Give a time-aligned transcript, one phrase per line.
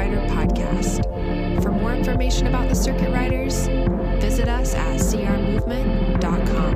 [0.00, 1.04] Rider podcast.
[1.62, 3.66] For more information about the Circuit Riders,
[4.18, 6.74] visit us at crmovement.com.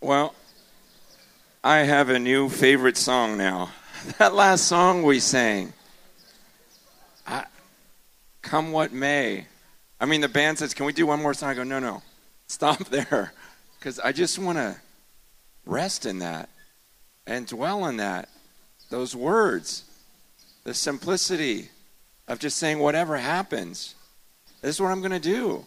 [0.00, 0.34] Well,
[1.62, 3.70] I have a new favorite song now.
[4.18, 5.72] That last song we sang,
[7.28, 7.44] I,
[8.42, 9.46] Come What May.
[10.00, 11.50] I mean, the band says, Can we do one more song?
[11.50, 12.02] I go, No, no,
[12.48, 13.32] stop there.
[13.78, 14.76] Because I just want to
[15.64, 16.48] rest in that
[17.26, 18.28] and dwell in that.
[18.90, 19.84] Those words,
[20.64, 21.68] the simplicity
[22.28, 23.94] of just saying, Whatever happens,
[24.60, 25.64] this is what I'm going to do.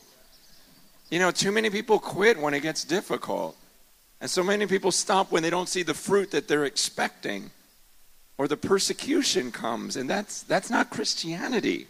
[1.10, 3.56] You know, too many people quit when it gets difficult.
[4.20, 7.52] And so many people stop when they don't see the fruit that they're expecting
[8.38, 9.96] or the persecution comes.
[9.96, 11.88] And that's, that's not Christianity.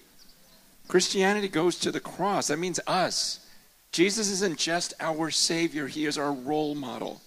[0.87, 2.47] Christianity goes to the cross.
[2.47, 3.45] That means us.
[3.91, 7.21] Jesus isn't just our Savior, He is our role model.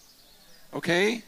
[0.72, 1.22] Okay?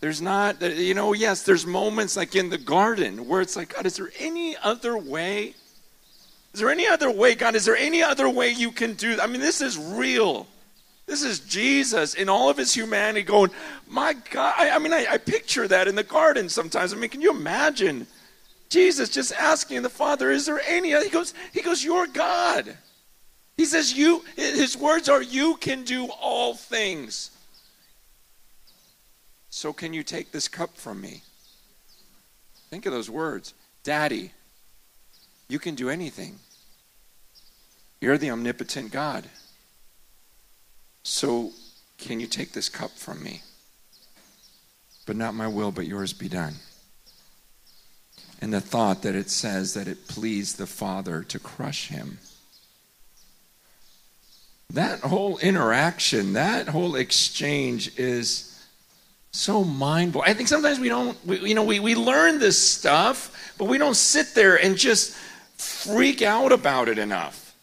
[0.00, 3.74] There's not, uh, you know, yes, there's moments like in the garden where it's like,
[3.74, 5.54] God, is there any other way?
[6.52, 7.54] Is there any other way, God?
[7.54, 9.18] Is there any other way you can do?
[9.20, 10.46] I mean, this is real.
[11.06, 13.50] This is Jesus in all of his humanity going,
[13.88, 14.54] My God.
[14.56, 16.92] I, I mean, I, I, picture that in the garden sometimes.
[16.92, 18.06] I mean, can you imagine
[18.68, 20.94] Jesus just asking the Father, Is there any?
[20.94, 21.04] other?
[21.04, 22.76] He goes, He goes, You're God.
[23.56, 27.30] He says, You, his words are, You can do all things.
[29.50, 31.22] So can you take this cup from me?
[32.70, 33.54] Think of those words.
[33.82, 34.32] Daddy,
[35.48, 36.38] you can do anything.
[38.00, 39.24] You're the omnipotent God.
[41.02, 41.52] So,
[41.98, 43.42] can you take this cup from me?
[45.06, 46.54] But not my will, but yours be done.
[48.40, 52.18] And the thought that it says that it pleased the Father to crush him.
[54.70, 58.55] That whole interaction, that whole exchange is
[59.36, 60.28] so mind blowing.
[60.28, 63.76] I think sometimes we don't, we, you know, we, we learn this stuff, but we
[63.76, 65.14] don't sit there and just
[65.56, 67.54] freak out about it enough.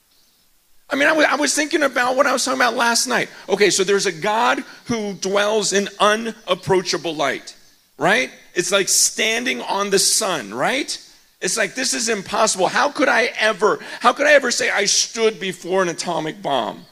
[0.89, 3.29] I mean, I was, I was thinking about what I was talking about last night.
[3.49, 7.55] Okay, so there's a God who dwells in unapproachable light,
[7.97, 8.29] right?
[8.53, 10.95] It's like standing on the sun, right?
[11.41, 12.67] It's like this is impossible.
[12.67, 16.85] How could I ever, how could I ever say I stood before an atomic bomb?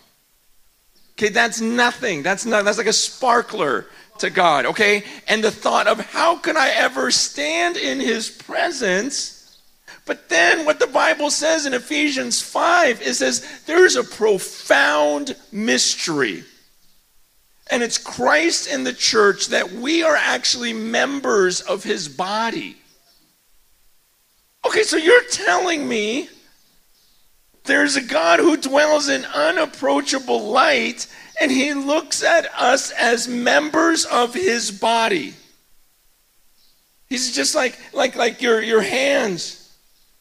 [1.14, 2.24] Okay, that's nothing.
[2.24, 3.86] That's not that's like a sparkler
[4.20, 5.04] to God, okay?
[5.28, 9.58] And the thought of how can I ever stand in his presence?
[10.06, 16.44] But then what the Bible says in Ephesians 5 it says there's a profound mystery.
[17.70, 22.78] And it's Christ in the church that we are actually members of his body.
[24.66, 26.28] Okay, so you're telling me
[27.64, 31.08] there's a God who dwells in unapproachable light
[31.40, 35.34] and he looks at us as members of his body.
[37.08, 39.62] He's just like like like your your hands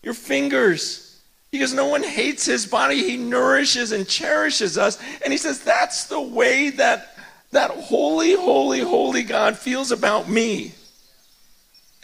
[0.03, 1.07] your fingers.
[1.51, 3.03] Because no one hates his body.
[3.03, 5.03] He nourishes and cherishes us.
[5.25, 7.17] And he says, that's the way that
[7.51, 10.73] that holy, holy, holy God feels about me.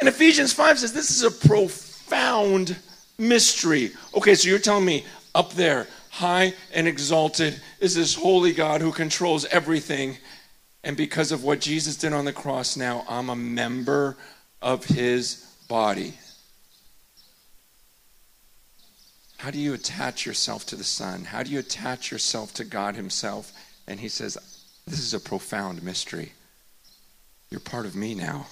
[0.00, 2.76] And Ephesians 5 says this is a profound
[3.16, 3.92] mystery.
[4.16, 5.04] Okay, so you're telling me
[5.36, 10.16] up there, high and exalted, is this holy God who controls everything.
[10.82, 14.16] And because of what Jesus did on the cross, now I'm a member
[14.62, 16.14] of his body.
[19.36, 21.22] How do you attach yourself to the Son?
[21.24, 23.52] How do you attach yourself to God Himself?
[23.86, 24.38] And He says,
[24.86, 26.32] This is a profound mystery.
[27.50, 28.46] You're part of me now.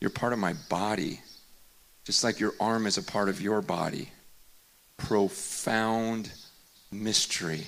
[0.00, 1.20] You're part of my body,
[2.04, 4.08] just like your arm is a part of your body.
[4.96, 6.32] Profound
[6.90, 7.66] mystery.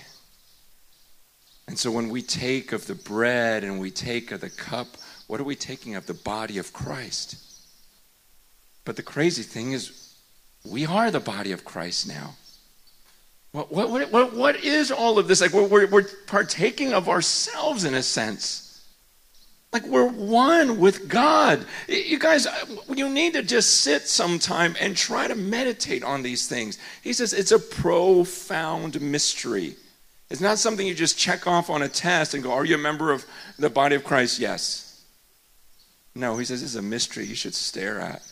[1.68, 4.86] And so when we take of the bread and we take of the cup,
[5.26, 6.06] what are we taking of?
[6.06, 7.36] The body of Christ.
[8.84, 10.14] But the crazy thing is,
[10.64, 12.34] we are the body of Christ now.
[13.52, 15.40] What, what, what, what is all of this?
[15.40, 18.65] Like, we're, we're partaking of ourselves in a sense.
[19.72, 21.66] Like, we're one with God.
[21.88, 26.46] You guys, uh, you need to just sit sometime and try to meditate on these
[26.46, 26.78] things.
[27.02, 29.76] He says it's a profound mystery.
[30.30, 32.78] It's not something you just check off on a test and go, Are you a
[32.78, 33.24] member of
[33.58, 34.38] the body of Christ?
[34.38, 35.04] Yes.
[36.14, 38.22] No, he says it's a mystery you should stare at.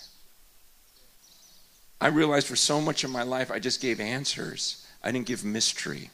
[2.00, 4.87] I realized for so much of my life, I just gave answers.
[5.02, 6.10] I didn't give mystery.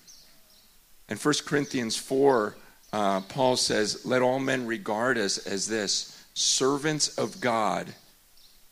[1.08, 2.56] And 1 Corinthians 4,
[2.92, 7.92] uh, Paul says, Let all men regard us as this servants of God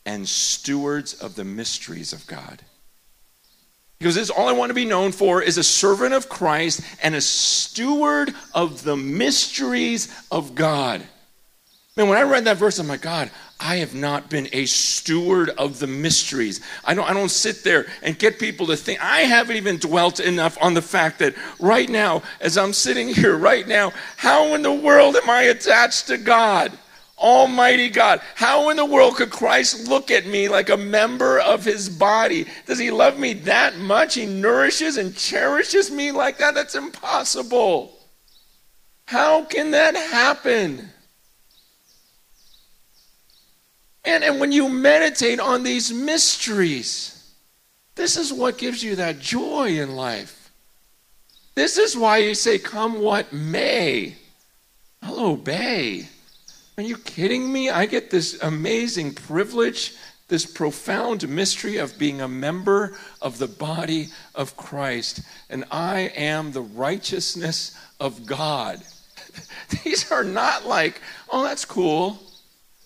[0.05, 2.61] and stewards of the mysteries of God.
[3.99, 7.15] Because this all I want to be known for is a servant of Christ and
[7.15, 11.03] a steward of the mysteries of God.
[11.97, 15.49] Man, when I read that verse, I'm like, God, I have not been a steward
[15.49, 16.61] of the mysteries.
[16.85, 19.03] I don't, I don't sit there and get people to think.
[19.03, 23.35] I haven't even dwelt enough on the fact that right now, as I'm sitting here
[23.37, 26.71] right now, how in the world am I attached to God?
[27.17, 28.21] Almighty God.
[28.35, 32.45] How in the world could Christ look at me like a member of his body?
[32.65, 34.15] Does he love me that much?
[34.15, 36.55] He nourishes and cherishes me like that?
[36.55, 37.97] That's impossible.
[39.05, 40.91] How can that happen?
[44.05, 47.33] And, and when you meditate on these mysteries,
[47.95, 50.51] this is what gives you that joy in life.
[51.55, 54.15] This is why you say, Come what may,
[55.01, 56.07] I'll obey.
[56.77, 57.69] Are you kidding me?
[57.69, 59.95] I get this amazing privilege,
[60.29, 65.19] this profound mystery of being a member of the body of Christ,
[65.49, 68.81] and I am the righteousness of God.
[69.83, 72.17] These are not like, oh, that's cool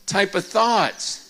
[0.06, 1.24] type of thoughts.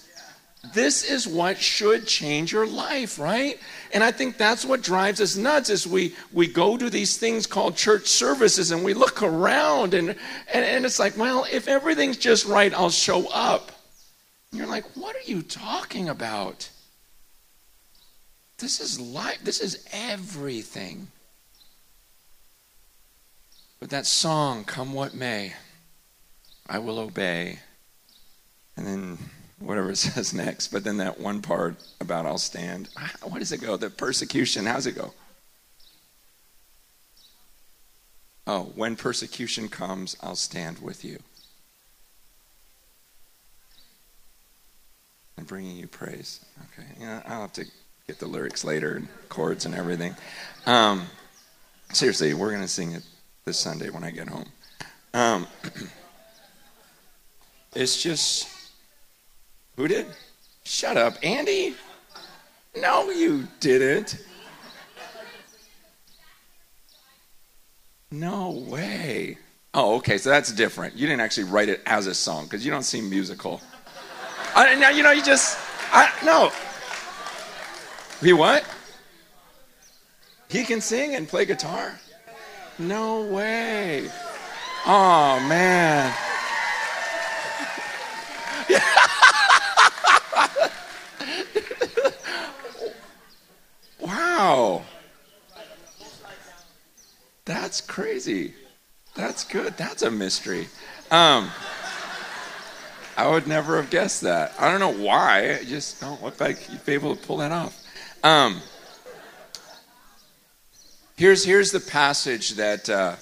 [0.74, 3.60] This is what should change your life, right?
[3.92, 7.46] And I think that's what drives us nuts is we, we go to these things
[7.46, 12.18] called church services and we look around and, and, and it's like, well, if everything's
[12.18, 13.74] just right, I'll show up.
[14.52, 16.70] And you're like, what are you talking about?
[18.58, 19.40] This is life.
[19.44, 21.08] This is everything.
[23.81, 25.54] But that song, Come What May,
[26.70, 27.60] I will obey.
[28.75, 29.18] And then
[29.60, 32.90] whatever it says next, but then that one part about I'll stand.
[33.24, 33.78] What does it go?
[33.78, 35.14] The persecution, how's it go?
[38.46, 41.20] Oh, when persecution comes, I'll stand with you.
[45.38, 46.46] And bringing you praise.
[46.74, 47.66] Okay, yeah, I'll have to
[48.06, 50.14] get the lyrics later and chords and everything.
[50.66, 51.08] Um,
[51.94, 53.04] seriously, we're going to sing it
[53.46, 54.46] this Sunday when I get home.
[55.14, 55.48] Um,
[57.75, 58.52] it's just
[59.75, 60.06] who did?
[60.64, 61.75] Shut up, Andy.
[62.75, 64.18] No, you didn't.
[68.12, 69.38] No way.
[69.74, 70.96] Oh, okay, so that's different.
[70.96, 73.60] You didn't actually write it as a song because you don't seem musical.
[74.56, 75.58] I, now, you know, you just,
[75.92, 76.52] I, no.
[78.22, 78.64] He what?
[80.50, 82.00] He can sing and play guitar?
[82.78, 84.10] No way.
[84.86, 86.14] Oh, man.
[94.44, 94.81] Wow.
[97.45, 98.54] That's crazy.
[99.16, 99.78] That's good.
[99.78, 100.68] That's a mystery.
[101.12, 101.50] Um,
[103.16, 104.54] I would never have guessed that.
[104.60, 105.44] I don't know why.
[105.44, 107.81] It just don't look like you'd be able to pull that off.
[108.22, 108.60] Um,
[111.16, 113.16] here's here's the passage that uh,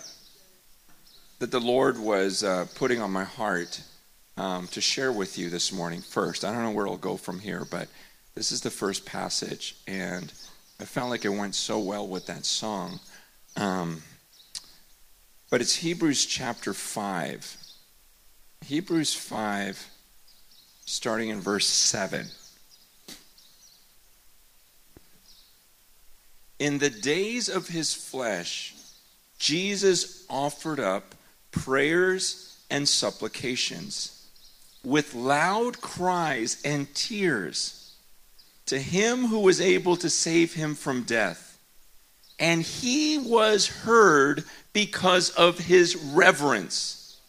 [1.38, 3.83] that the Lord was uh, putting on my heart
[4.38, 6.01] um, to share with you this morning.
[6.01, 7.89] First, I don't know where it'll go from here, but
[8.33, 10.33] this is the first passage, and
[10.81, 12.99] I felt like it went so well with that song.
[13.55, 14.01] Um,
[15.51, 17.57] but it's Hebrews chapter 5.
[18.65, 19.87] Hebrews 5,
[20.85, 22.27] starting in verse 7.
[26.57, 28.73] In the days of his flesh,
[29.37, 31.13] Jesus offered up
[31.51, 34.27] prayers and supplications
[34.83, 37.80] with loud cries and tears
[38.71, 41.59] to him who was able to save him from death.
[42.39, 47.19] And he was heard because of his reverence.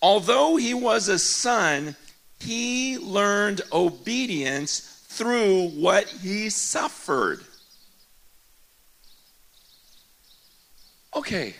[0.00, 1.94] Although he was a son,
[2.40, 7.44] he learned obedience through what he suffered.
[11.14, 11.54] Okay,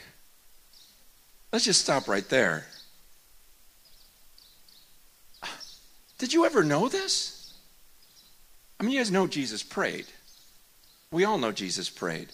[1.53, 2.65] let's just stop right there.
[6.17, 7.36] Did you ever know this?
[8.79, 10.07] I mean, you guys know Jesus prayed.
[11.11, 12.29] We all know Jesus prayed.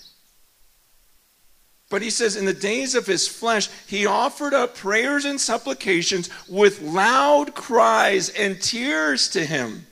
[1.90, 6.30] But he says, in the days of his flesh, he offered up prayers and supplications
[6.48, 9.86] with loud cries and tears to him,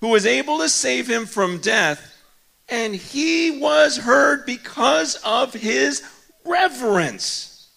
[0.00, 2.16] who was able to save him from death.
[2.68, 6.04] And he was heard because of his
[6.44, 7.68] reverence.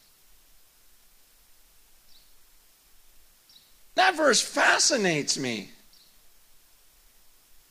[3.96, 5.73] That verse fascinates me.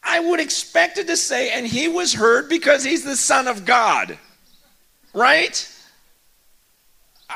[0.03, 3.65] I would expect it to say, and he was heard because he's the Son of
[3.65, 4.19] God.
[5.15, 5.69] Right?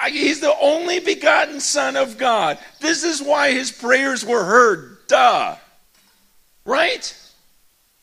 [0.09, 2.59] He's the only begotten Son of God.
[2.81, 4.99] This is why his prayers were heard.
[5.07, 5.57] Duh.
[6.65, 7.17] Right?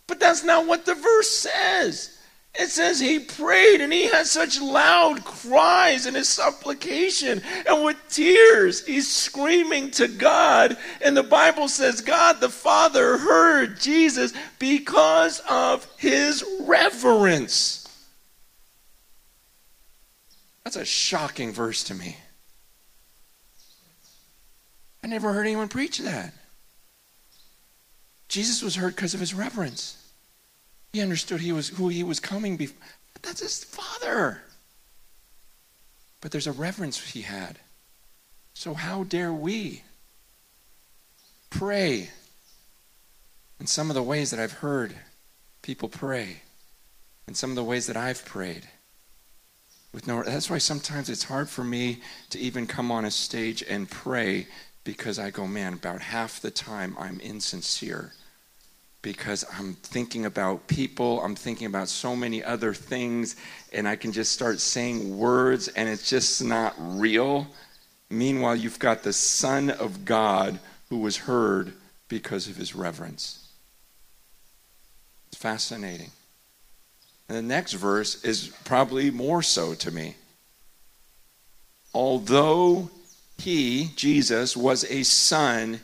[0.08, 2.18] But that's not what the verse says.
[2.56, 7.98] It says he prayed and he had such loud cries in his supplication and with
[8.10, 10.78] tears he's screaming to God.
[11.02, 17.88] And the Bible says God the Father heard Jesus because of his reverence.
[20.64, 22.18] That's a shocking verse to me.
[25.04, 26.34] I never heard anyone preach that.
[28.30, 30.03] Jesus was heard because of his reverence.
[30.94, 32.78] He understood he was who he was coming before.
[33.24, 34.42] That's his father.
[36.22, 37.58] But there's a reverence he had.
[38.54, 39.82] So how dare we
[41.50, 42.12] pray
[43.60, 44.94] in some of the ways that I've heard
[45.64, 46.44] people pray,
[47.28, 48.68] in some of the ways that I've prayed?
[49.94, 53.64] With no, that's why sometimes it's hard for me to even come on a stage
[53.68, 54.48] and pray
[54.84, 58.14] because I go, man, about half the time I'm insincere
[59.04, 63.36] because I'm thinking about people, I'm thinking about so many other things,
[63.72, 67.46] and I can just start saying words and it's just not real.
[68.10, 70.58] Meanwhile, you've got the Son of God
[70.90, 71.74] who was heard
[72.08, 73.50] because of his reverence.
[75.28, 76.12] It's fascinating.
[77.28, 80.16] And the next verse is probably more so to me.
[81.94, 82.90] Although
[83.38, 85.82] he, Jesus, was a son,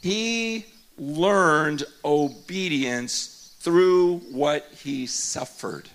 [0.00, 0.66] he
[0.98, 5.88] learned obedience through what he suffered.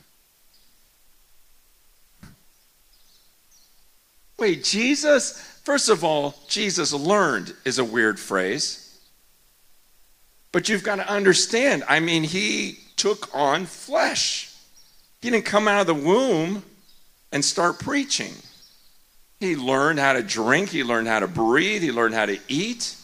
[4.37, 8.85] Wait, Jesus, first of all, Jesus learned is a weird phrase.
[10.51, 14.53] But you've got to understand, I mean, he took on flesh.
[15.21, 16.63] He didn't come out of the womb
[17.31, 18.33] and start preaching.
[19.39, 22.95] He learned how to drink, he learned how to breathe, he learned how to eat.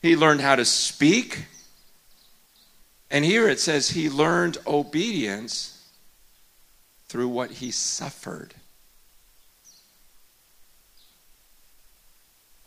[0.00, 1.46] He learned how to speak.
[3.10, 5.74] And here it says he learned obedience
[7.08, 8.54] through what he suffered.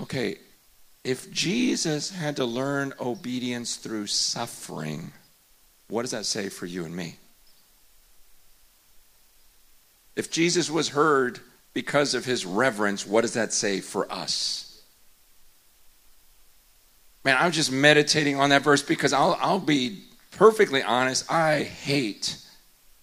[0.02, 0.38] Okay,
[1.04, 5.12] if Jesus had to learn obedience through suffering,
[5.88, 7.18] what does that say for you and me?
[10.16, 11.40] If Jesus was heard
[11.74, 14.71] because of his reverence, what does that say for us?
[17.24, 21.32] Man, I'm just meditating on that verse because I'll, I'll be perfectly honest.
[21.32, 22.38] I hate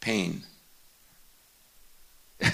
[0.01, 0.43] pain.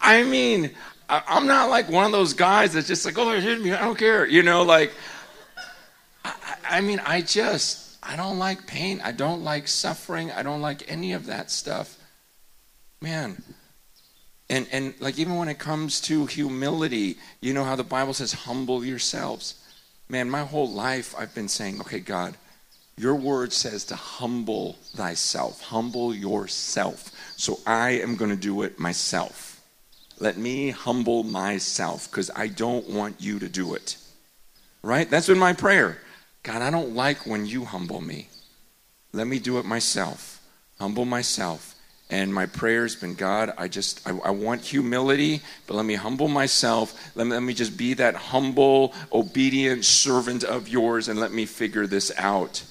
[0.00, 0.72] I mean,
[1.08, 3.72] I'm not like one of those guys that's just like, oh, it hit me.
[3.72, 4.26] I don't care.
[4.26, 4.92] You know, like,
[6.24, 9.00] I, I mean, I just, I don't like pain.
[9.04, 10.32] I don't like suffering.
[10.32, 11.98] I don't like any of that stuff.
[13.00, 13.42] Man,
[14.52, 18.34] and, and like even when it comes to humility, you know how the Bible says,
[18.34, 19.54] humble yourselves.
[20.10, 22.36] Man, my whole life I've been saying, okay, God,
[22.98, 27.10] your word says to humble thyself, humble yourself.
[27.38, 29.62] So I am going to do it myself.
[30.18, 33.96] Let me humble myself because I don't want you to do it.
[34.82, 35.08] Right?
[35.08, 35.96] That's been my prayer.
[36.42, 38.28] God, I don't like when you humble me.
[39.14, 40.42] Let me do it myself.
[40.78, 41.74] Humble myself
[42.12, 45.94] and my prayer has been god i just I, I, want humility but let me
[45.94, 47.16] humble myself.
[47.16, 51.46] Let me, let me just be that humble obedient servant of yours and let me
[51.46, 52.62] figure this out.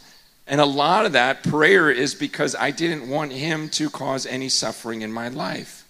[0.46, 4.50] And a lot of that prayer is because i didn't want him to cause any
[4.50, 5.88] suffering in my life.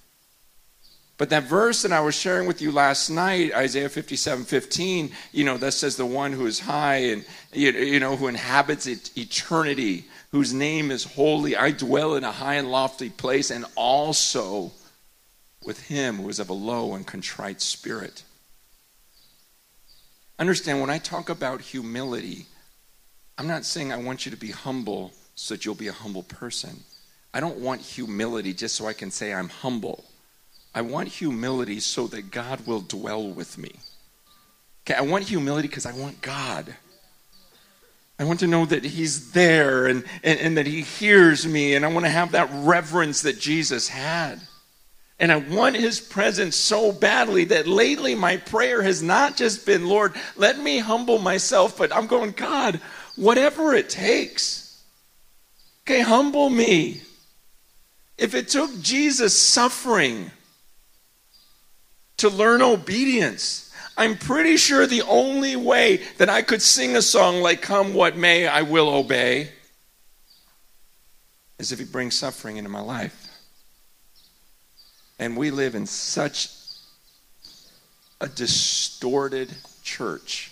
[1.18, 5.44] But that verse that I was sharing with you last night, Isaiah 57 15, you
[5.44, 10.54] know, that says the one who is high and, you know, who inhabits eternity whose
[10.54, 11.56] name is holy.
[11.56, 14.72] I dwell in a high and lofty place, and also
[15.64, 18.24] with him who is of a low and contrite spirit.
[20.40, 22.48] Understand, when I talk about humility,
[23.38, 26.24] I'm not saying I want you to be humble so that you'll be a humble
[26.24, 26.84] person.
[27.34, 30.04] I don't want humility just so I can say I'm humble.
[30.74, 33.72] I want humility so that God will dwell with me.
[34.84, 36.76] Okay, I want humility because I want God.
[38.22, 41.84] I want to know that He's there and, and, and, that He hears me, and
[41.84, 44.40] I want to have that reverence that Jesus had.
[45.18, 49.88] And I want His presence so badly that lately my prayer has not just been,
[49.88, 52.80] Lord, let me humble myself, but I'm going, God,
[53.16, 54.84] whatever it takes.
[55.84, 57.02] Okay, humble me.
[58.20, 60.30] If it took Jesus suffering
[62.18, 63.71] to learn obedience,
[64.02, 68.18] I'm pretty sure the only way that I could sing a song like Come What
[68.18, 69.52] May, I Will Obey
[71.60, 73.28] is if He brings suffering into my life.
[75.20, 76.50] And we live in such
[78.20, 79.54] a distorted
[79.84, 80.52] church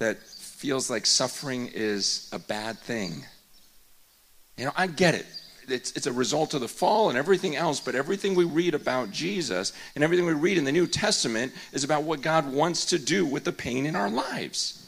[0.00, 3.24] that feels like suffering is a bad thing.
[4.56, 5.26] You know, I get it.
[5.68, 9.10] It's, it's a result of the fall and everything else, but everything we read about
[9.10, 12.98] Jesus and everything we read in the New Testament is about what God wants to
[12.98, 14.86] do with the pain in our lives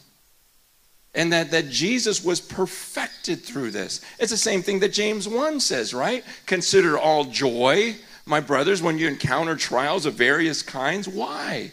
[1.15, 4.01] and that, that Jesus was perfected through this.
[4.19, 6.25] It's the same thing that James 1 says, right?
[6.47, 11.09] Consider all joy, my brothers, when you encounter trials of various kinds.
[11.09, 11.73] Why?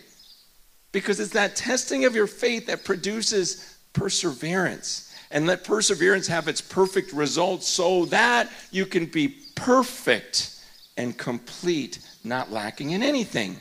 [0.92, 5.15] Because it's that testing of your faith that produces perseverance.
[5.36, 10.58] And let perseverance have its perfect results so that you can be perfect
[10.96, 13.58] and complete, not lacking in anything.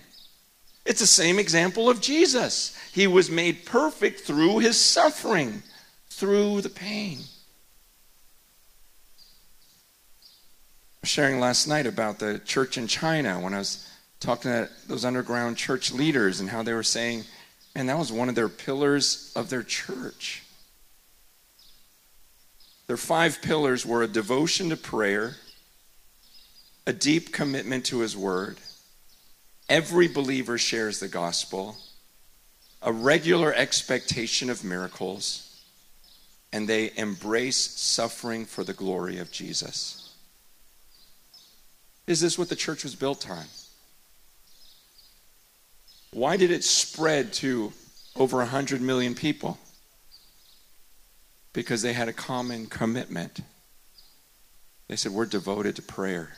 [0.84, 2.78] It's the same example of Jesus.
[2.92, 5.64] He was made perfect through his suffering,
[6.10, 7.18] through the pain.
[10.92, 13.90] I was sharing last night about the church in China when I was
[14.20, 17.24] talking to those underground church leaders and how they were saying,
[17.74, 20.43] man, that was one of their pillars of their church.
[22.86, 25.36] Their five pillars were a devotion to prayer,
[26.86, 28.58] a deep commitment to his word,
[29.68, 31.76] Every believer shares the gospel,
[32.82, 35.62] a regular expectation of miracles,
[36.52, 40.14] and they embrace suffering for the glory of Jesus.
[42.06, 43.44] Is this what the church was built on?
[46.12, 47.72] Why did it spread to
[48.14, 49.58] over 100 million people?
[51.54, 53.40] Because they had a common commitment.
[54.88, 56.30] They said, We're devoted to prayer.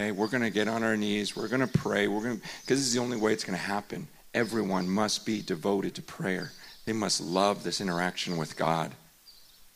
[0.00, 1.36] Okay, we're going to get on our knees.
[1.36, 2.08] We're going to pray.
[2.08, 4.08] We're going because this is the only way it's going to happen.
[4.32, 6.50] Everyone must be devoted to prayer.
[6.84, 8.92] They must love this interaction with God.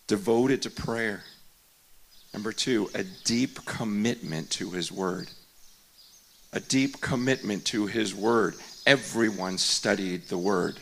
[0.09, 1.23] Devoted to prayer.
[2.35, 5.29] Number two, a deep commitment to His Word.
[6.53, 8.57] A deep commitment to His Word.
[8.87, 10.79] Everyone studied the Word.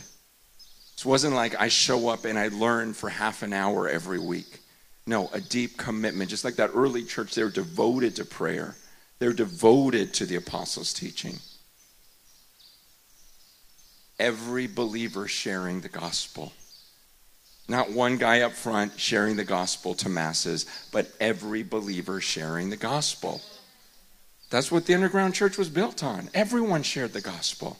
[0.97, 4.61] This wasn't like I show up and I learn for half an hour every week.
[5.05, 6.31] No, a deep commitment.
[6.31, 8.75] Just like that early church, they were devoted to prayer.
[9.19, 11.37] They're devoted to the apostles' teaching.
[14.17, 16.51] Every believer sharing the gospel.
[17.69, 22.77] Not one guy up front sharing the gospel to masses, but every believer sharing the
[22.77, 23.41] gospel.
[24.49, 26.29] That's what the underground church was built on.
[26.33, 27.77] Everyone shared the gospel.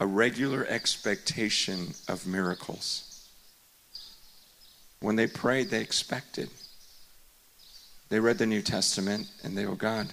[0.00, 3.28] A regular expectation of miracles.
[5.00, 6.50] When they prayed, they expected.
[8.08, 10.08] They read the New Testament and they go, God,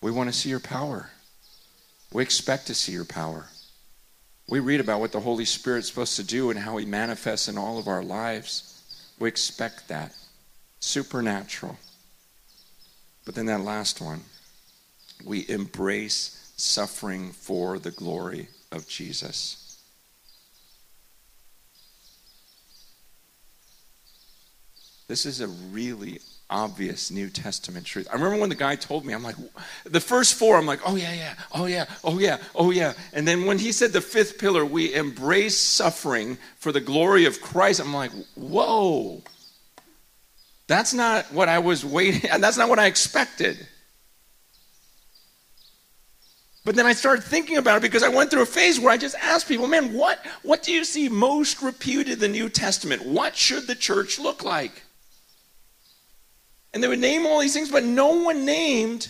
[0.00, 1.10] we want to see your power.
[2.12, 3.46] We expect to see your power.
[4.48, 7.56] We read about what the Holy Spirit's supposed to do and how he manifests in
[7.56, 8.82] all of our lives.
[9.18, 10.12] We expect that.
[10.80, 11.78] Supernatural.
[13.24, 14.22] But then that last one,
[15.24, 19.78] we embrace suffering for the glory of Jesus.
[25.08, 28.06] This is a really obvious New Testament truth.
[28.10, 29.36] I remember when the guy told me, I'm like,
[29.84, 32.92] the first four, I'm like, oh yeah, yeah, oh yeah, oh yeah, oh yeah.
[33.12, 37.40] And then when he said the fifth pillar, we embrace suffering for the glory of
[37.40, 39.22] Christ, I'm like, whoa.
[40.66, 43.66] That's not what I was waiting, that's not what I expected.
[46.70, 48.96] But then I started thinking about it because I went through a phase where I
[48.96, 53.04] just asked people, man, what, what do you see most reputed in the New Testament?
[53.04, 54.84] What should the church look like?
[56.72, 59.08] And they would name all these things, but no one named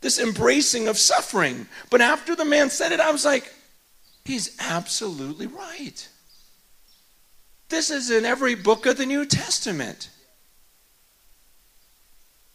[0.00, 1.68] this embracing of suffering.
[1.90, 3.52] But after the man said it, I was like,
[4.24, 6.08] he's absolutely right.
[7.68, 10.08] This is in every book of the New Testament.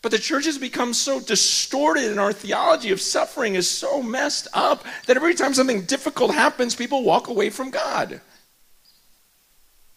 [0.01, 4.47] But the church has become so distorted, and our theology of suffering is so messed
[4.53, 8.19] up that every time something difficult happens, people walk away from God.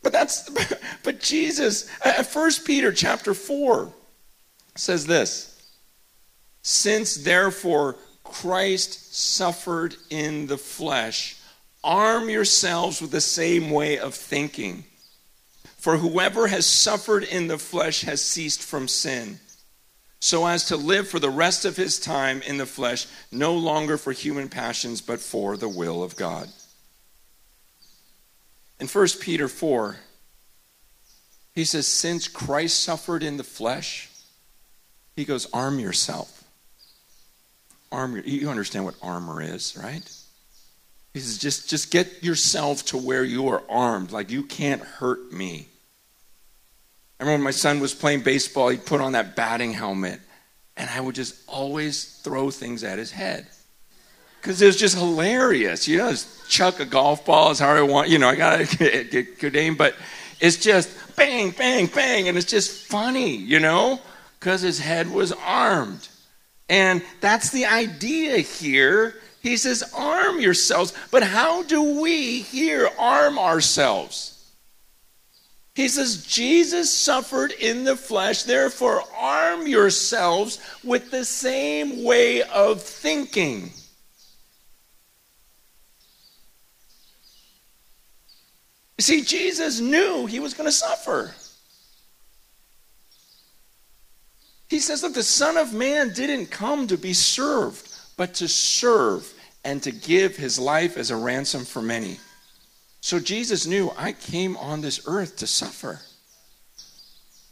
[0.03, 0.49] But that's
[1.03, 3.93] but Jesus, uh, First Peter chapter 4
[4.77, 5.51] says this.
[6.63, 11.37] Since therefore Christ suffered in the flesh,
[11.83, 14.85] arm yourselves with the same way of thinking.
[15.77, 19.39] For whoever has suffered in the flesh has ceased from sin,
[20.25, 23.99] so as to live for the rest of his time in the flesh, no longer
[23.99, 26.49] for human passions, but for the will of God.
[28.81, 29.97] In 1 Peter 4,
[31.55, 34.09] he says, Since Christ suffered in the flesh,
[35.15, 36.45] he goes, arm yourself.
[37.93, 40.11] Arm your, you understand what armor is, right?
[41.13, 45.35] He says, just, just get yourself to where you are armed, like you can't hurt
[45.35, 45.69] me.
[47.25, 50.21] Remember when my son was playing baseball, he'd put on that batting helmet,
[50.77, 53.47] and I would just always throw things at his head
[54.43, 55.89] because it was just hilarious.
[55.89, 58.11] You know, just chuck a golf ball as hard as I want.
[58.11, 59.95] You know, I got to get good aim, but
[60.39, 64.01] it's just bang, bang, bang, and it's just funny, you know,
[64.39, 66.07] because his head was armed.
[66.69, 69.15] And that's the idea here.
[69.41, 70.93] He says, arm yourselves.
[71.11, 74.34] But how do we here arm ourselves?
[75.75, 82.81] He says, Jesus suffered in the flesh, therefore arm yourselves with the same way of
[82.81, 83.73] thinking.
[88.99, 91.35] You see, Jesus knew he was going to suffer.
[94.69, 99.33] He says, Look, the Son of Man didn't come to be served, but to serve
[99.65, 102.19] and to give his life as a ransom for many.
[103.05, 106.01] So Jesus knew, I came on this earth to suffer.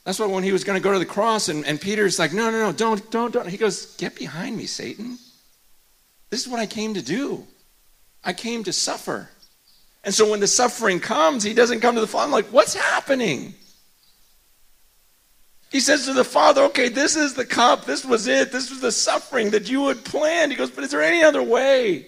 [0.03, 2.33] That's why when he was going to go to the cross, and, and Peter's like,
[2.33, 3.47] No, no, no, don't, don't, don't.
[3.47, 5.19] He goes, Get behind me, Satan.
[6.31, 7.47] This is what I came to do.
[8.25, 9.29] I came to suffer.
[10.05, 12.25] And so when the suffering comes, he doesn't come to the Father.
[12.25, 13.53] I'm like, What's happening?
[15.71, 17.85] He says to the Father, okay, this is the cup.
[17.85, 18.53] This was it.
[18.53, 20.51] This was the suffering that you had planned.
[20.51, 22.07] He goes, but is there any other way?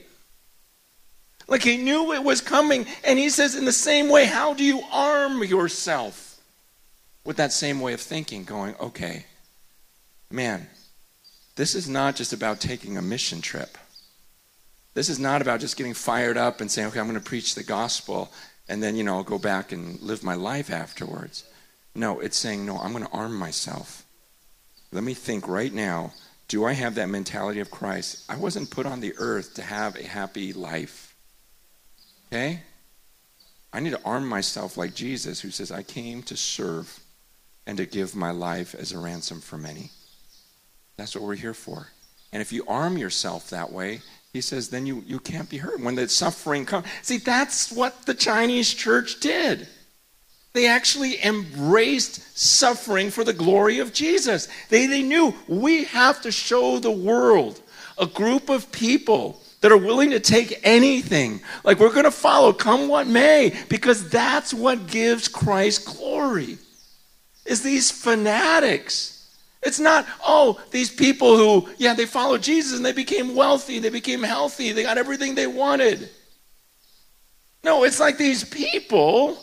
[1.46, 2.86] Like he knew it was coming.
[3.04, 6.40] And he says, in the same way, how do you arm yourself
[7.24, 8.44] with that same way of thinking?
[8.44, 9.26] Going, okay,
[10.30, 10.66] man,
[11.56, 13.76] this is not just about taking a mission trip.
[14.94, 17.54] This is not about just getting fired up and saying, okay, I'm going to preach
[17.54, 18.32] the gospel
[18.68, 21.44] and then, you know, I'll go back and live my life afterwards.
[21.94, 24.04] No, it's saying, no, I'm going to arm myself.
[24.90, 26.12] Let me think right now
[26.46, 28.24] do I have that mentality of Christ?
[28.28, 31.13] I wasn't put on the earth to have a happy life.
[32.28, 32.60] Okay?
[33.72, 37.00] I need to arm myself like Jesus, who says, I came to serve
[37.66, 39.90] and to give my life as a ransom for many.
[40.96, 41.88] That's what we're here for.
[42.32, 44.00] And if you arm yourself that way,
[44.32, 45.80] he says, then you, you can't be hurt.
[45.80, 46.86] When the suffering comes.
[47.02, 49.68] See, that's what the Chinese church did.
[50.52, 54.48] They actually embraced suffering for the glory of Jesus.
[54.68, 57.60] They, they knew we have to show the world
[57.98, 61.40] a group of people that are willing to take anything.
[61.64, 66.58] Like we're going to follow, come what may, because that's what gives Christ glory.
[67.46, 69.34] Is these fanatics.
[69.62, 73.88] It's not, oh, these people who, yeah, they followed Jesus and they became wealthy, they
[73.88, 76.10] became healthy, they got everything they wanted.
[77.62, 79.38] No, it's like these people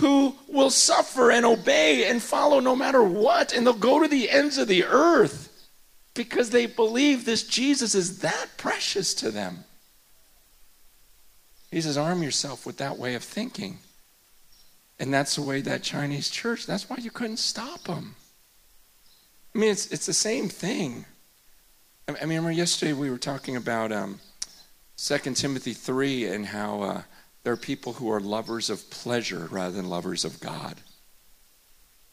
[0.00, 4.30] who will suffer and obey and follow no matter what, and they'll go to the
[4.30, 5.52] ends of the earth
[6.16, 9.64] because they believe this Jesus is that precious to them.
[11.70, 13.78] He says, arm yourself with that way of thinking.
[14.98, 18.14] And that's the way that Chinese church, that's why you couldn't stop them.
[19.54, 21.04] I mean, it's, it's the same thing.
[22.08, 24.20] I, I remember yesterday we were talking about um,
[24.96, 27.02] 2 Timothy 3 and how uh,
[27.42, 30.76] there are people who are lovers of pleasure rather than lovers of God.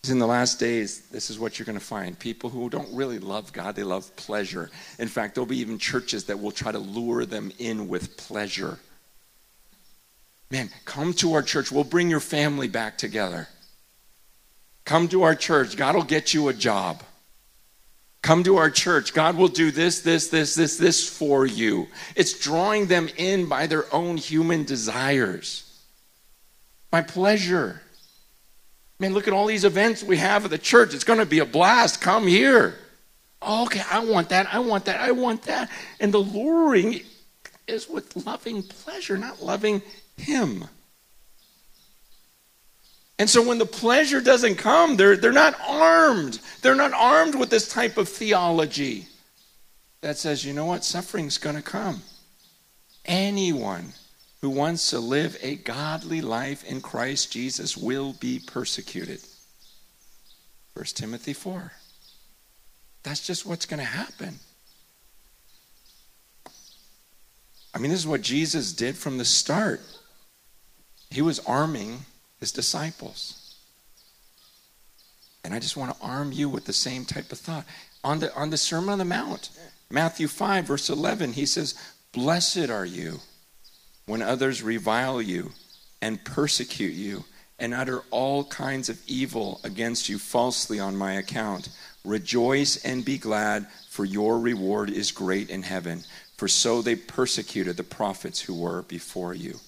[0.10, 2.20] In the last days, this is what you're going to find.
[2.20, 4.70] People who don't really love God, they love pleasure.
[5.00, 8.80] In fact, there'll be even churches that will try to lure them in with pleasure.
[10.52, 11.72] Man, come to our church.
[11.72, 13.48] We'll bring your family back together.
[14.84, 15.78] Come to our church.
[15.78, 17.02] God will get you a job.
[18.22, 19.14] Come to our church.
[19.14, 21.88] God will do this, this, this, this, this for you.
[22.18, 25.82] It's drawing them in by their own human desires,
[26.92, 27.83] by pleasure.
[29.04, 30.94] Man, look at all these events we have at the church.
[30.94, 32.00] It's going to be a blast.
[32.00, 32.76] Come here.
[33.42, 34.48] Oh, okay, I want that.
[34.54, 35.02] I want that.
[35.02, 35.70] I want that.
[36.00, 37.02] And the luring
[37.68, 39.82] is with loving pleasure, not loving
[40.16, 40.64] Him.
[43.20, 46.40] And so when the pleasure doesn't come, they're, they're not armed.
[46.62, 49.08] They're not armed with this type of theology
[50.00, 52.04] that says, you know what, suffering's going to come.
[53.04, 53.92] Anyone
[54.44, 59.22] who wants to live a godly life in Christ Jesus will be persecuted.
[60.74, 61.72] 1 Timothy 4.
[63.04, 64.40] That's just what's going to happen.
[67.74, 69.80] I mean, this is what Jesus did from the start.
[71.10, 72.00] He was arming
[72.42, 73.56] his disciples.
[75.46, 77.64] And I just want to arm you with the same type of thought.
[78.04, 79.52] On the, on the Sermon on the Mount,
[79.90, 81.76] Matthew 5, verse 11, he says,
[82.12, 83.22] Blessed are you
[84.06, 85.52] when others revile you
[86.02, 87.24] and persecute you
[87.60, 91.70] and utter all kinds of evil against you falsely on my account.
[92.04, 96.04] Rejoice and be glad, for your reward is great in heaven.
[96.36, 99.60] For so they persecuted the prophets who were before you.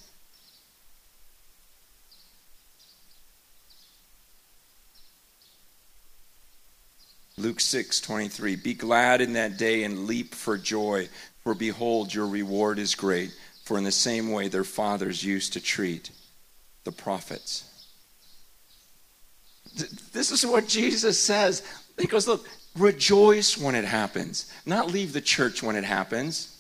[7.38, 8.56] Luke 6 23.
[8.56, 11.08] Be glad in that day and leap for joy,
[11.44, 13.32] for behold, your reward is great.
[13.66, 16.12] For in the same way their fathers used to treat
[16.84, 17.64] the prophets.
[20.14, 21.64] This is what Jesus says.
[22.00, 22.48] He goes, Look,
[22.78, 26.52] rejoice when it happens, not leave the church when it happens.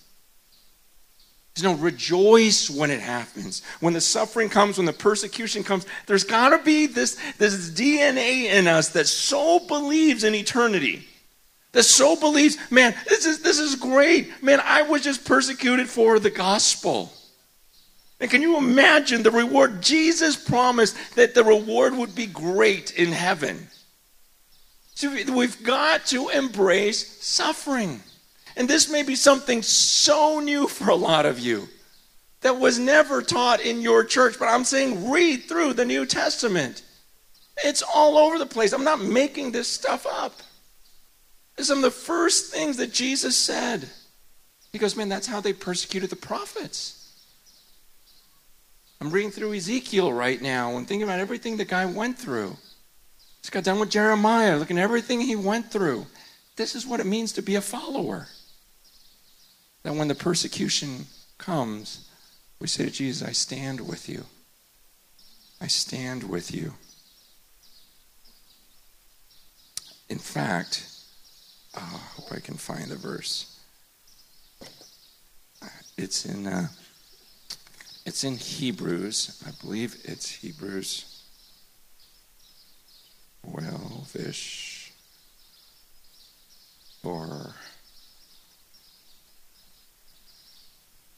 [1.64, 3.62] No rejoice when it happens.
[3.80, 8.46] When the suffering comes, when the persecution comes, there's got to be this, this DNA
[8.46, 11.08] in us that so believes in eternity.
[11.76, 14.42] That so believes, man, this is, this is great.
[14.42, 17.12] Man, I was just persecuted for the gospel.
[18.22, 19.82] And can you imagine the reward?
[19.82, 23.68] Jesus promised that the reward would be great in heaven.
[24.94, 28.00] So we've got to embrace suffering.
[28.56, 31.68] And this may be something so new for a lot of you
[32.40, 36.84] that was never taught in your church, but I'm saying read through the New Testament.
[37.66, 38.72] It's all over the place.
[38.72, 40.40] I'm not making this stuff up.
[41.58, 43.90] It's some of the first things that Jesus said.
[44.72, 47.02] He goes, Man, that's how they persecuted the prophets.
[49.00, 52.56] I'm reading through Ezekiel right now and thinking about everything the guy went through.
[53.42, 56.08] Just got done with Jeremiah, looking at everything he went through.
[56.56, 58.28] This is what it means to be a follower
[59.84, 61.06] that when the persecution
[61.38, 62.10] comes,
[62.60, 64.24] we say to Jesus, I stand with you.
[65.62, 66.74] I stand with you.
[70.10, 70.88] In fact,
[71.76, 73.60] I hope I can find the verse.
[75.98, 76.68] It's in uh,
[78.06, 79.44] it's in Hebrews.
[79.48, 81.24] I believe it's Hebrews
[83.44, 84.92] 12 ish
[87.04, 87.56] or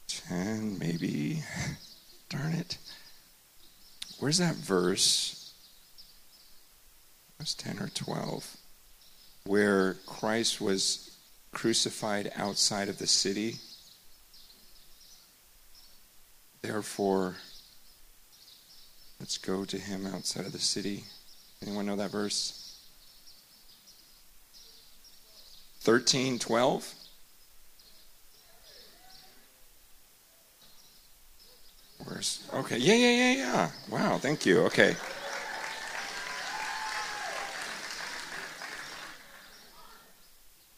[0.08, 1.44] 10, maybe.
[2.30, 2.78] Darn it.
[4.20, 5.54] Where's that verse?
[7.40, 8.57] It was 10 or 12.
[9.48, 11.18] Where Christ was
[11.54, 13.56] crucified outside of the city.
[16.62, 17.36] Therefore,
[19.22, 21.06] let's go to him outside of the city.
[21.62, 22.78] Anyone know that verse?
[25.80, 26.94] 13, 12?
[32.04, 32.78] Where's okay?
[32.78, 33.70] Yeah, yeah, yeah, yeah.
[33.90, 34.60] Wow, thank you.
[34.64, 34.96] Okay.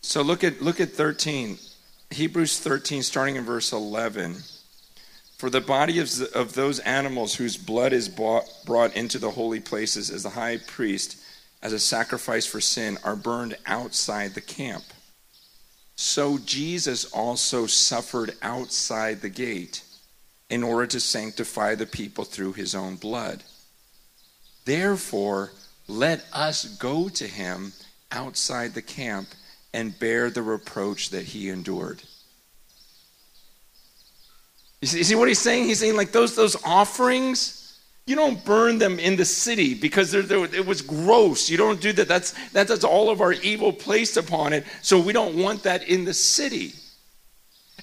[0.09, 1.59] So look at look at 13.
[2.09, 4.37] Hebrews 13 starting in verse 11.
[5.37, 9.59] For the body of, of those animals whose blood is bought, brought into the holy
[9.59, 11.21] places as the high priest
[11.61, 14.83] as a sacrifice for sin are burned outside the camp.
[15.95, 19.83] So Jesus also suffered outside the gate
[20.49, 23.43] in order to sanctify the people through his own blood.
[24.65, 25.51] Therefore,
[25.87, 27.73] let us go to him
[28.11, 29.27] outside the camp
[29.73, 32.01] and bear the reproach that he endured.
[34.81, 35.65] You see, you see, what he's saying?
[35.65, 40.21] He's saying, like, those, those offerings, you don't burn them in the city because they're,
[40.21, 41.49] they're, it was gross.
[41.49, 42.07] You don't do that.
[42.07, 44.65] That's, that's all of our evil placed upon it.
[44.81, 46.73] So we don't want that in the city.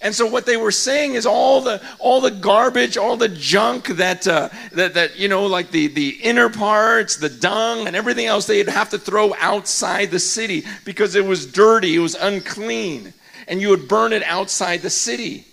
[0.01, 3.89] And so what they were saying is all the all the garbage, all the junk
[3.89, 8.27] that uh, that that you know, like the the inner parts, the dung, and everything
[8.27, 13.15] else, they'd have to throw outside the city because it was dirty, it was unclean,
[13.49, 15.45] and you would burn it outside the city.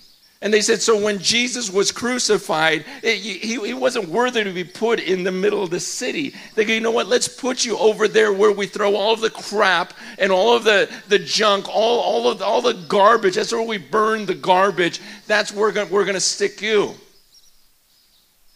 [0.44, 4.66] And they said, so when Jesus was crucified, it, he, he wasn't worthy to be
[4.66, 6.36] put in the middle of the city.
[6.56, 7.08] They go, you know what?
[7.08, 10.66] Let's put you over there where we throw all of the crap and all of
[10.66, 13.36] the, the junk, all, all, of the, all the garbage.
[13.36, 15.00] That's where we burn the garbage.
[15.28, 16.94] That's where we're going to stick you.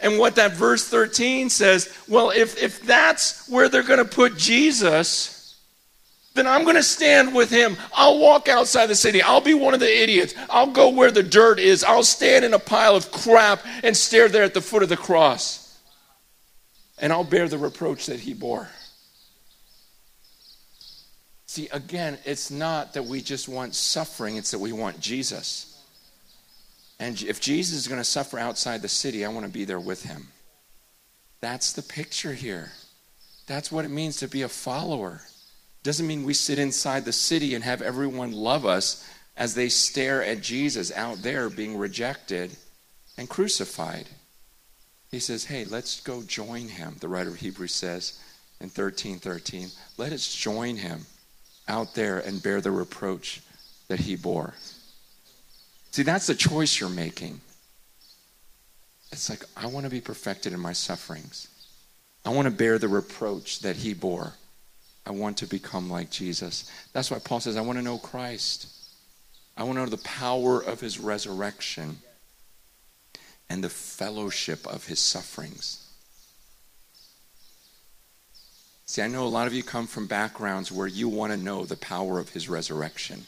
[0.01, 4.35] And what that verse 13 says, well, if, if that's where they're going to put
[4.35, 5.36] Jesus,
[6.37, 7.77] then I'm going to stand with him.
[7.93, 9.21] I'll walk outside the city.
[9.21, 10.33] I'll be one of the idiots.
[10.49, 11.83] I'll go where the dirt is.
[11.83, 14.97] I'll stand in a pile of crap and stare there at the foot of the
[14.97, 15.79] cross.
[16.99, 18.69] And I'll bear the reproach that he bore.
[21.45, 25.81] See, again, it's not that we just want suffering, it's that we want Jesus.
[26.99, 29.79] And if Jesus is going to suffer outside the city, I want to be there
[29.79, 30.27] with him.
[31.39, 32.71] That's the picture here.
[33.45, 35.21] That's what it means to be a follower.
[35.87, 40.21] Doesn't mean we sit inside the city and have everyone love us as they stare
[40.21, 42.57] at Jesus out there being rejected
[43.17, 44.05] and crucified.
[45.11, 48.21] He says, Hey, let's go join him, the writer of Hebrews says
[48.59, 49.69] in 13 13.
[49.95, 51.05] Let us join him
[51.69, 53.41] out there and bear the reproach
[53.87, 54.55] that he bore.
[55.91, 57.39] See, that's the choice you're making.
[59.13, 61.47] It's like, I want to be perfected in my sufferings.
[62.25, 64.33] I want to bear the reproach that he bore.
[65.07, 66.69] I want to become like Jesus.
[66.91, 68.67] That's why Paul says, I want to know Christ.
[69.55, 71.99] I want to know the power of his resurrection
[73.49, 75.87] and the fellowship of his sufferings.
[78.85, 81.63] See, I know a lot of you come from backgrounds where you want to know
[81.63, 83.25] the power of his resurrection.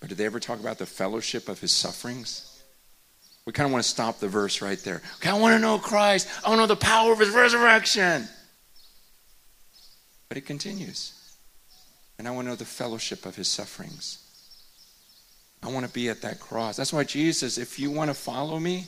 [0.00, 2.62] But did they ever talk about the fellowship of his sufferings?
[3.46, 5.00] We kind of want to stop the verse right there.
[5.16, 6.28] Okay, I want to know Christ.
[6.44, 8.28] I want to know the power of his resurrection.
[10.32, 11.12] But it continues.
[12.18, 14.18] And I want to know the fellowship of his sufferings.
[15.62, 16.78] I want to be at that cross.
[16.78, 18.86] That's why Jesus if you want to follow me,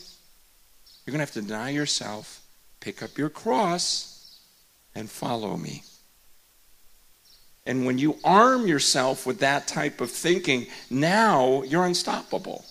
[1.04, 2.40] you're going to have to deny yourself,
[2.80, 4.40] pick up your cross,
[4.94, 5.82] and follow me.
[7.66, 12.64] And when you arm yourself with that type of thinking, now you're unstoppable.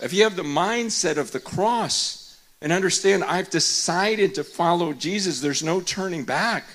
[0.00, 5.40] If you have the mindset of the cross and understand, I've decided to follow Jesus,
[5.40, 6.66] there's no turning back.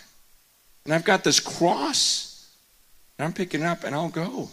[0.87, 2.49] And I've got this cross,
[3.19, 4.47] and I'm picking up, and I'll go.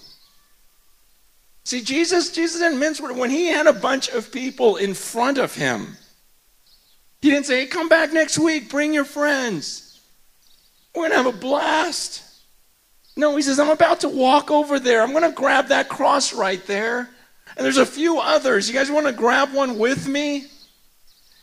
[1.63, 5.55] See, Jesus, Jesus didn't mince when he had a bunch of people in front of
[5.55, 5.97] him.
[7.23, 10.01] He didn't say, hey, come back next week, bring your friends.
[10.93, 12.25] We're going to have a blast.
[13.17, 15.03] No, he says, I'm about to walk over there.
[15.03, 17.09] I'm going to grab that cross right there.
[17.57, 18.69] And there's a few others.
[18.69, 20.47] You guys want to grab one with me?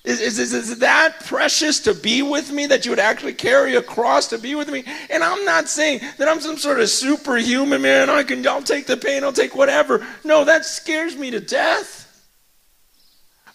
[0.04, 3.76] Is, is, is, is that precious to be with me that you would actually carry
[3.76, 4.84] a cross to be with me?
[5.12, 8.10] And I'm not saying that I'm some sort of superhuman man.
[8.10, 10.06] I can, I'll take the pain, I'll take whatever.
[10.24, 12.00] No, that scares me to death.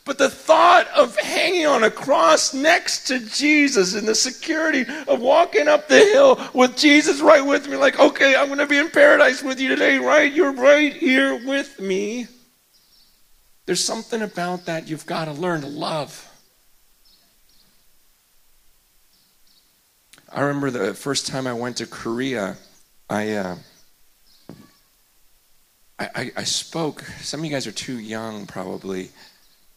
[0.04, 5.20] But the thought of hanging on a cross next to Jesus and the security of
[5.20, 8.78] walking up the hill with Jesus right with me, like, okay, I'm going to be
[8.78, 10.32] in paradise with you today, right?
[10.32, 12.28] You're right here with me.
[13.66, 16.32] There's something about that you've got to learn to love.
[20.36, 22.58] I remember the first time I went to Korea,
[23.08, 23.56] I, uh,
[25.98, 27.00] I, I, spoke.
[27.22, 29.08] Some of you guys are too young, probably.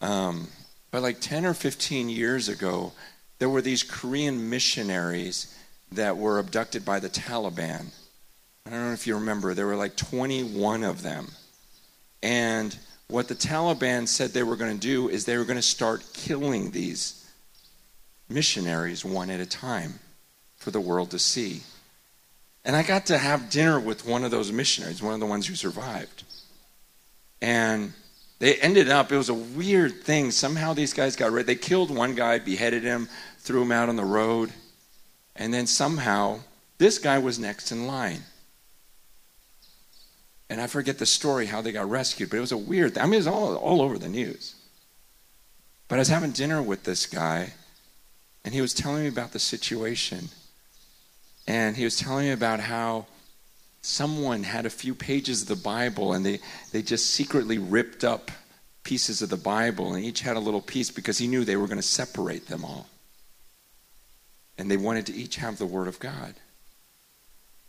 [0.02, 0.48] Um,
[0.90, 2.92] but like 10 or 15 years ago,
[3.38, 5.56] there were these Korean missionaries
[5.92, 7.86] that were abducted by the Taliban.
[8.66, 11.28] I don't know if you remember, there were like 21 of them.
[12.22, 12.76] And
[13.08, 16.04] what the Taliban said they were going to do is they were going to start
[16.12, 17.32] killing these
[18.28, 19.98] missionaries one at a time
[20.60, 21.62] for the world to see.
[22.64, 25.46] And I got to have dinner with one of those missionaries, one of the ones
[25.46, 26.22] who survived.
[27.42, 27.94] And
[28.38, 30.30] they ended up, it was a weird thing.
[30.30, 31.46] Somehow these guys got rid.
[31.46, 34.52] They killed one guy, beheaded him, threw him out on the road.
[35.34, 36.40] And then somehow
[36.78, 38.22] this guy was next in line.
[40.50, 43.02] And I forget the story how they got rescued, but it was a weird thing.
[43.02, 44.56] I mean, it was all, all over the news.
[45.88, 47.54] But I was having dinner with this guy,
[48.44, 50.28] and he was telling me about the situation.
[51.50, 53.06] And he was telling me about how
[53.82, 56.38] someone had a few pages of the Bible and they,
[56.70, 58.30] they just secretly ripped up
[58.84, 61.66] pieces of the Bible and each had a little piece because he knew they were
[61.66, 62.86] going to separate them all.
[64.58, 66.34] And they wanted to each have the Word of God.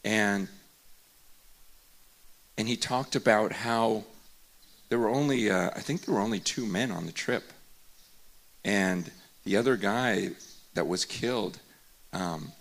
[0.04, 0.48] And
[2.60, 4.04] and he talked about how
[4.90, 7.52] there were only, uh, I think there were only two men on the trip.
[8.64, 9.10] And
[9.44, 10.34] the other guy
[10.76, 11.58] that was killed,
[12.14, 12.52] um,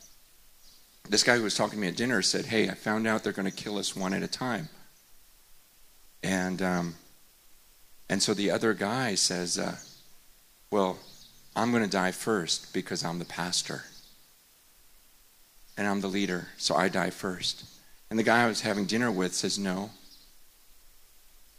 [1.11, 3.33] this guy who was talking to me at dinner said, Hey, I found out they're
[3.33, 4.69] going to kill us one at a time.
[6.23, 6.95] And, um,
[8.09, 9.77] and so the other guy says, uh,
[10.71, 10.99] Well,
[11.57, 13.83] I'm going to die first because I'm the pastor.
[15.77, 17.65] And I'm the leader, so I die first.
[18.09, 19.91] And the guy I was having dinner with says, No,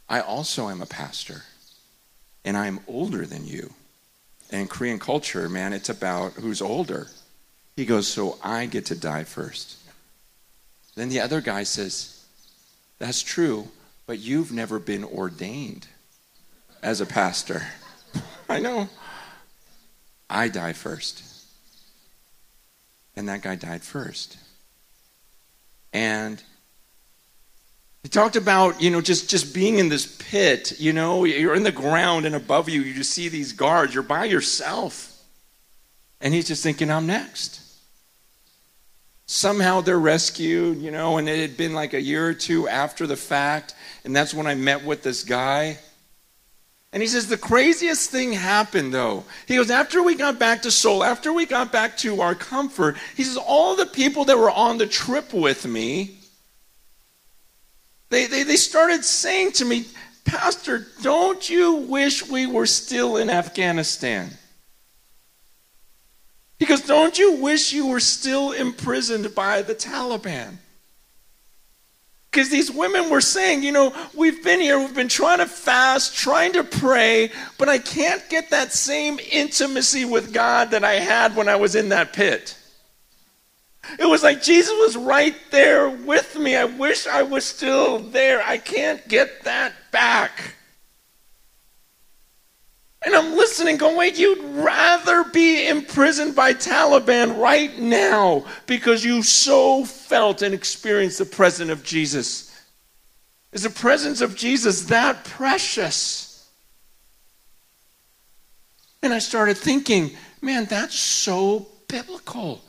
[0.08, 1.42] I also am a pastor,
[2.42, 3.74] and I am older than you.
[4.50, 7.08] And Korean culture, man, it's about who's older.
[7.76, 9.78] He goes, So I get to die first.
[10.94, 12.24] Then the other guy says,
[12.98, 13.68] That's true,
[14.06, 15.86] but you've never been ordained
[16.82, 17.62] as a pastor.
[18.48, 18.88] I know.
[20.28, 21.22] I die first.
[23.16, 24.38] And that guy died first.
[25.92, 26.42] And
[28.02, 31.62] he talked about, you know, just, just being in this pit, you know, you're in
[31.62, 35.08] the ground and above you, you just see these guards, you're by yourself.
[36.20, 37.61] And he's just thinking, I'm next.
[39.26, 43.06] Somehow they're rescued, you know, and it had been like a year or two after
[43.06, 43.74] the fact.
[44.04, 45.78] And that's when I met with this guy.
[46.92, 49.24] And he says, the craziest thing happened though.
[49.46, 52.96] He goes, after we got back to Seoul, after we got back to our comfort,
[53.16, 56.18] he says, all the people that were on the trip with me,
[58.10, 59.86] they, they, they started saying to me,
[60.26, 64.30] Pastor, don't you wish we were still in Afghanistan?
[66.62, 70.58] Because don't you wish you were still imprisoned by the Taliban?
[72.30, 76.14] Because these women were saying, you know, we've been here, we've been trying to fast,
[76.14, 81.34] trying to pray, but I can't get that same intimacy with God that I had
[81.34, 82.56] when I was in that pit.
[83.98, 86.54] It was like Jesus was right there with me.
[86.54, 88.40] I wish I was still there.
[88.40, 90.54] I can't get that back.
[93.04, 99.22] And I'm listening, going, wait, you'd rather be imprisoned by Taliban right now because you
[99.22, 102.48] so felt and experienced the presence of Jesus.
[103.52, 106.48] Is the presence of Jesus that precious?
[109.02, 112.60] And I started thinking, man, that's so biblical.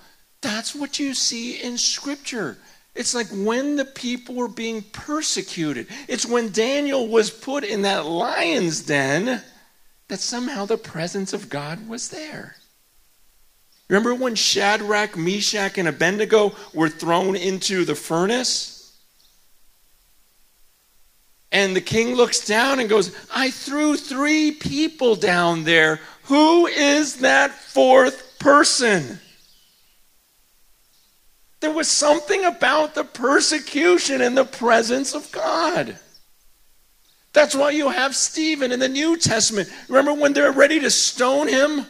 [0.41, 2.57] That's what you see in Scripture.
[2.95, 8.05] It's like when the people were being persecuted, it's when Daniel was put in that
[8.05, 9.41] lion's den
[10.07, 12.57] that somehow the presence of God was there.
[13.89, 18.97] Remember when Shadrach, Meshach, and Abednego were thrown into the furnace?
[21.51, 25.99] And the king looks down and goes, I threw three people down there.
[26.23, 29.19] Who is that fourth person?
[31.59, 35.99] There was something about the persecution and the presence of God.
[37.33, 39.69] That's why you have Stephen in the New Testament.
[39.89, 41.87] Remember when they're ready to stone him?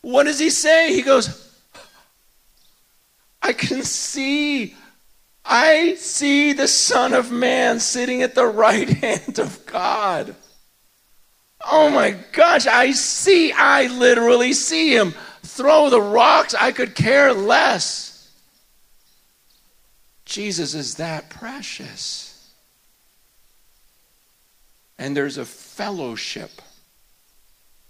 [0.00, 0.92] What does he say?
[0.92, 1.40] He goes,
[3.40, 4.74] I can see,
[5.44, 10.34] I see the Son of Man sitting at the right hand of God.
[11.66, 15.14] Oh my gosh, I see, I literally see him.
[15.42, 18.30] Throw the rocks, I could care less.
[20.24, 22.33] Jesus is that precious.
[24.98, 26.62] And there's a fellowship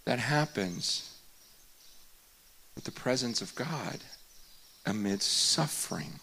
[0.04, 1.10] that happens
[2.74, 3.98] with the presence of God
[4.86, 6.20] amidst suffering.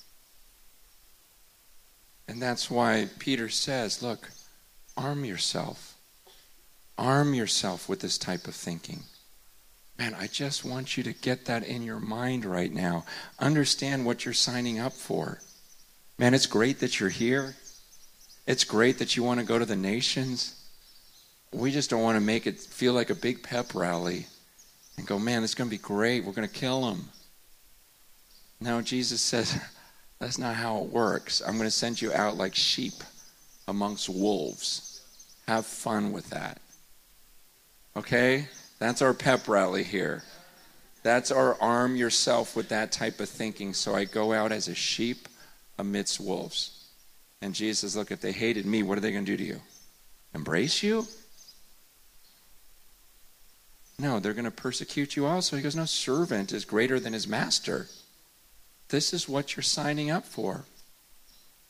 [2.28, 4.30] And that's why Peter says, look,
[4.96, 5.96] arm yourself.
[6.98, 9.04] Arm yourself with this type of thinking.
[9.98, 13.06] Man, I just want you to get that in your mind right now.
[13.40, 15.40] Understand what you're signing up for.
[16.18, 17.56] Man, it's great that you're here.
[18.48, 20.61] It's great that you want to go to the nations
[21.54, 24.26] we just don't want to make it feel like a big pep rally
[24.98, 26.24] and go, man, it's going to be great.
[26.24, 27.10] We're going to kill them.
[28.60, 29.60] No, Jesus says,
[30.20, 31.42] that's not how it works.
[31.42, 32.94] I'm going to send you out like sheep
[33.68, 35.02] amongst wolves.
[35.48, 36.62] Have fun with that.
[37.98, 38.48] Okay?
[38.80, 40.24] That's our pep rally here.
[41.04, 43.74] That's our arm yourself with that type of thinking.
[43.74, 45.28] So I go out as a sheep
[45.78, 46.88] amidst wolves.
[47.42, 49.62] And Jesus, look, if they hated me, what are they going to do to you?
[50.34, 51.08] Embrace you?
[54.00, 55.56] No, they're going to persecute you also.
[55.56, 57.88] He goes, No, servant is greater than his master.
[58.90, 60.66] This is what you're signing up for.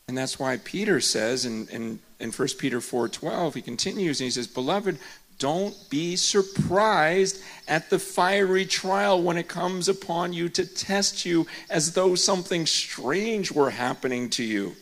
[0.08, 4.32] And that's why Peter says in, in, in 1 Peter 4.12, he continues and he
[4.32, 4.98] says, Beloved,
[5.38, 11.48] don't be surprised at the fiery trial when it comes upon you to test you
[11.70, 14.76] as though something strange were happening to you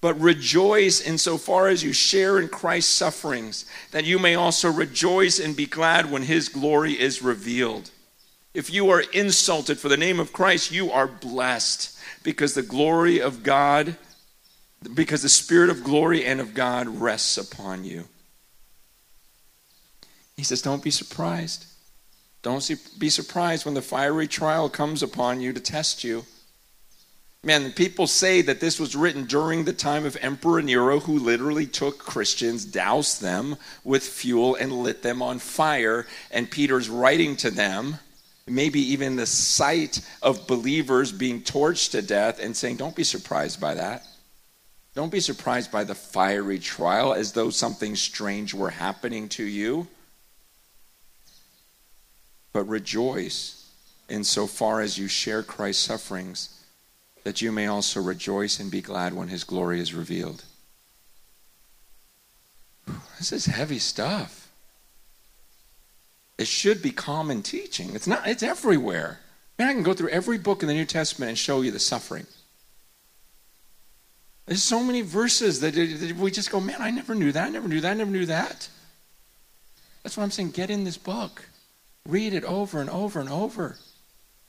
[0.00, 5.56] but rejoice insofar as you share in Christ's sufferings, that you may also rejoice and
[5.56, 7.90] be glad when his glory is revealed.
[8.54, 13.20] If you are insulted for the name of Christ, you are blessed because the glory
[13.20, 13.96] of God,
[14.94, 18.04] because the Spirit of glory and of God rests upon you.
[20.36, 21.66] He says, Don't be surprised.
[22.42, 26.24] Don't be surprised when the fiery trial comes upon you to test you
[27.46, 31.64] Man, people say that this was written during the time of Emperor Nero, who literally
[31.64, 36.06] took Christians, doused them with fuel, and lit them on fire.
[36.32, 38.00] And Peter's writing to them,
[38.48, 43.60] maybe even the sight of believers being torched to death, and saying, Don't be surprised
[43.60, 44.04] by that.
[44.96, 49.86] Don't be surprised by the fiery trial as though something strange were happening to you.
[52.52, 53.70] But rejoice
[54.08, 56.55] insofar as you share Christ's sufferings
[57.26, 60.44] that you may also rejoice and be glad when his glory is revealed.
[63.18, 64.48] This is heavy stuff.
[66.38, 67.96] It should be common teaching.
[67.96, 69.18] It's not, it's everywhere.
[69.58, 71.80] Man, I can go through every book in the New Testament and show you the
[71.80, 72.28] suffering.
[74.46, 75.74] There's so many verses that
[76.16, 77.48] we just go, man, I never knew that.
[77.48, 77.90] I never knew that.
[77.90, 78.68] I never knew that.
[80.04, 80.52] That's what I'm saying.
[80.52, 81.44] Get in this book,
[82.06, 83.78] read it over and over and over.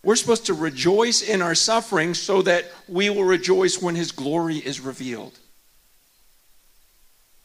[0.08, 4.56] We're supposed to rejoice in our suffering so that we will rejoice when his glory
[4.56, 5.38] is revealed.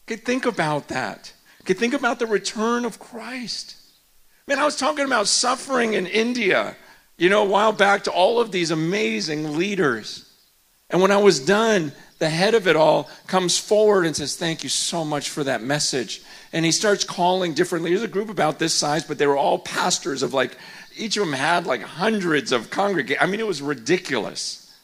[0.07, 1.33] Okay, think about that.
[1.59, 3.75] Okay, think about the return of Christ.
[4.47, 6.77] Man, I was talking about suffering in India,
[7.17, 10.31] you know, a while back to all of these amazing leaders.
[10.89, 14.63] And when I was done, the head of it all comes forward and says, Thank
[14.63, 16.21] you so much for that message.
[16.53, 19.59] And he starts calling different leaders, a group about this size, but they were all
[19.59, 20.55] pastors of like,
[20.97, 23.23] each of them had like hundreds of congregations.
[23.23, 24.75] I mean, it was ridiculous.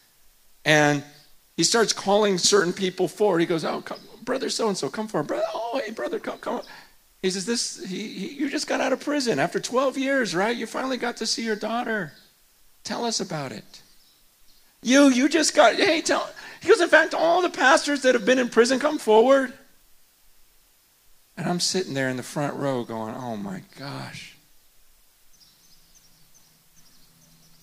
[0.65, 1.03] And
[1.57, 3.39] he starts calling certain people forward.
[3.39, 5.27] He goes, Oh, come, brother so and so, come forward.
[5.27, 6.61] Brother, oh, hey, brother, come, come.
[7.21, 10.55] He says, This, he, he, you just got out of prison after 12 years, right?
[10.55, 12.13] You finally got to see your daughter.
[12.83, 13.81] Tell us about it.
[14.81, 16.29] You, you just got, hey, tell,
[16.61, 19.53] he goes, in fact, all the pastors that have been in prison come forward.
[21.37, 24.35] And I'm sitting there in the front row going, oh my gosh.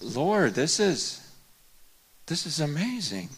[0.00, 1.22] Lord, this is
[2.26, 3.28] this is amazing.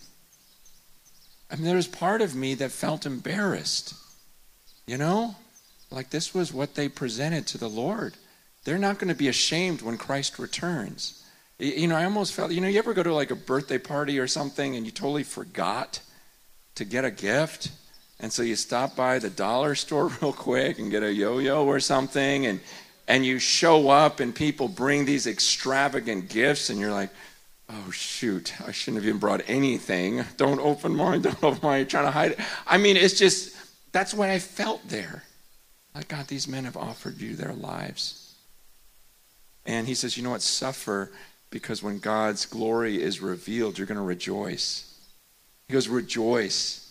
[1.51, 3.95] I mean, there was part of me that felt embarrassed.
[4.87, 5.37] You know?
[5.91, 8.15] Like this was what they presented to the Lord.
[8.65, 11.25] They're not going to be ashamed when Christ returns.
[11.59, 14.19] You know, I almost felt, you know, you ever go to like a birthday party
[14.19, 16.01] or something and you totally forgot
[16.75, 17.71] to get a gift?
[18.21, 21.65] And so you stop by the dollar store real quick and get a yo yo
[21.67, 22.61] or something, and,
[23.09, 27.11] and you show up and people bring these extravagant gifts, and you're like,
[27.69, 30.25] oh shoot, I shouldn't have even brought anything.
[30.37, 32.41] Don't open mine, don't open mine, you're trying to hide it.
[32.67, 33.57] I mean, it's just,
[33.91, 35.25] that's what I felt there.
[35.95, 38.35] Like, God, these men have offered you their lives.
[39.67, 40.43] And he says, you know what?
[40.43, 41.11] Suffer
[41.51, 44.95] because when God's glory is revealed, you're going to rejoice.
[45.67, 46.88] He goes, Rejoice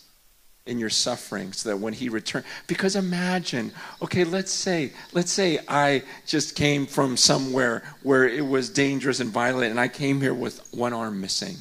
[0.68, 5.58] in your suffering so that when he returns because imagine okay let's say let's say
[5.68, 10.34] i just came from somewhere where it was dangerous and violent and i came here
[10.34, 11.56] with one arm missing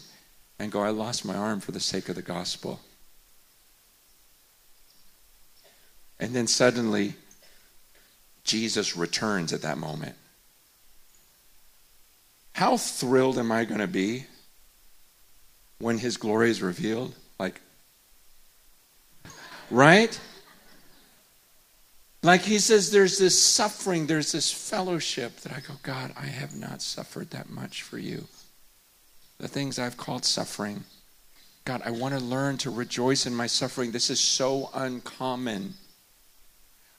[0.59, 2.79] and go i lost my arm for the sake of the gospel
[6.19, 7.13] and then suddenly
[8.43, 10.15] jesus returns at that moment
[12.57, 14.25] how thrilled am I going to be
[15.77, 17.13] when his glory is revealed?
[19.70, 20.20] Right?
[22.24, 26.55] Like he says, there's this suffering, there's this fellowship that I go, God, I have
[26.55, 28.26] not suffered that much for you.
[29.38, 30.84] The things I've called suffering.
[31.63, 33.91] God, I want to learn to rejoice in my suffering.
[33.91, 35.76] This is so uncommon.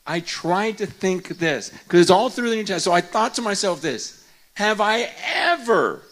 [0.06, 2.82] I tried to think this because it's all through the New Testament.
[2.82, 6.02] So I thought to myself this have I ever,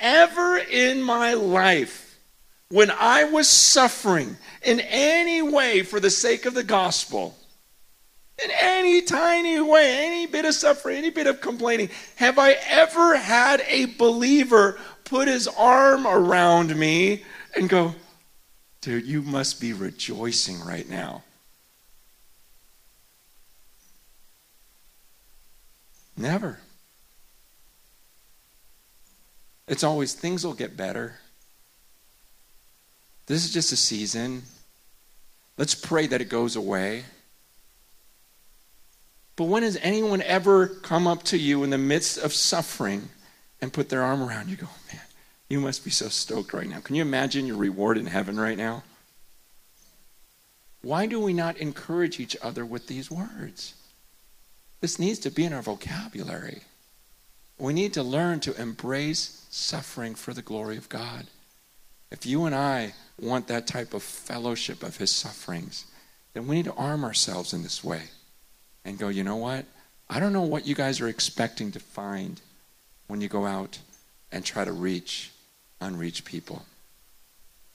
[0.00, 2.07] ever in my life,
[2.70, 7.36] when I was suffering in any way for the sake of the gospel,
[8.42, 13.16] in any tiny way, any bit of suffering, any bit of complaining, have I ever
[13.16, 17.24] had a believer put his arm around me
[17.56, 17.94] and go,
[18.80, 21.24] dude, you must be rejoicing right now?
[26.16, 26.58] Never.
[29.66, 31.14] It's always things will get better.
[33.28, 34.42] This is just a season.
[35.58, 37.04] Let's pray that it goes away.
[39.36, 43.10] But when has anyone ever come up to you in the midst of suffering
[43.60, 44.56] and put their arm around you?
[44.56, 45.02] Go, man,
[45.48, 46.80] you must be so stoked right now.
[46.80, 48.82] Can you imagine your reward in heaven right now?
[50.80, 53.74] Why do we not encourage each other with these words?
[54.80, 56.62] This needs to be in our vocabulary.
[57.58, 61.26] We need to learn to embrace suffering for the glory of God.
[62.10, 65.86] If you and I want that type of fellowship of his sufferings,
[66.32, 68.02] then we need to arm ourselves in this way
[68.84, 69.64] and go, you know what?
[70.08, 72.40] I don't know what you guys are expecting to find
[73.08, 73.78] when you go out
[74.32, 75.32] and try to reach
[75.80, 76.64] unreached people.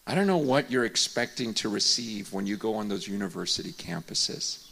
[0.06, 4.68] I don't know what you're expecting to receive when you go on those university campuses.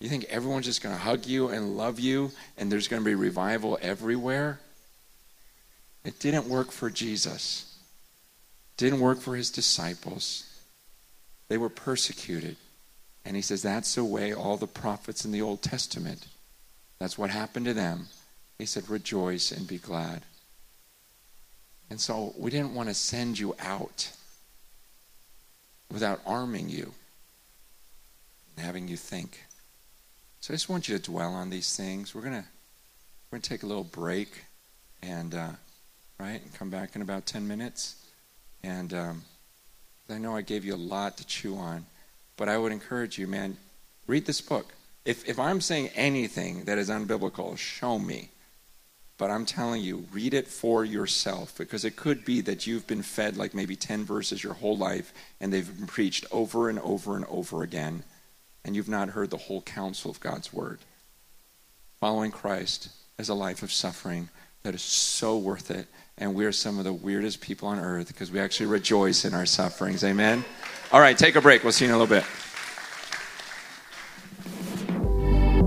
[0.00, 3.04] You think everyone's just going to hug you and love you and there's going to
[3.04, 4.60] be revival everywhere?
[6.04, 7.71] It didn't work for Jesus.
[8.76, 10.48] Didn't work for his disciples.
[11.48, 12.56] They were persecuted.
[13.24, 16.26] And he says that's the way all the prophets in the Old Testament.
[16.98, 18.08] That's what happened to them.
[18.58, 20.22] He said, rejoice and be glad.
[21.90, 24.10] And so we didn't want to send you out
[25.90, 26.92] without arming you
[28.56, 29.44] and having you think.
[30.40, 32.14] So I just want you to dwell on these things.
[32.14, 32.46] We're gonna
[33.30, 34.44] we're gonna take a little break
[35.02, 35.50] and uh,
[36.18, 36.40] right?
[36.42, 38.01] And come back in about 10 minutes.
[38.64, 39.22] And um,
[40.08, 41.86] I know I gave you a lot to chew on,
[42.36, 43.56] but I would encourage you, man,
[44.06, 44.72] read this book.
[45.04, 48.30] If, if I'm saying anything that is unbiblical, show me.
[49.18, 53.02] But I'm telling you, read it for yourself because it could be that you've been
[53.02, 57.16] fed like maybe 10 verses your whole life and they've been preached over and over
[57.16, 58.02] and over again,
[58.64, 60.78] and you've not heard the whole counsel of God's word.
[62.00, 62.88] Following Christ
[63.18, 64.28] is a life of suffering
[64.62, 65.86] that is so worth it
[66.22, 69.44] and we're some of the weirdest people on earth because we actually rejoice in our
[69.44, 70.04] sufferings.
[70.04, 70.44] Amen?
[70.92, 71.64] All right, take a break.
[71.64, 72.24] We'll see you in a little bit.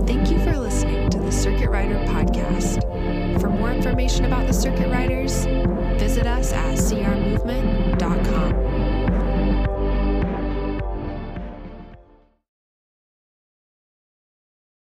[0.08, 2.82] Thank you for listening to the Circuit Rider podcast.
[3.42, 5.44] For more information about the Circuit Riders,
[6.00, 8.25] visit us at crmovement.com.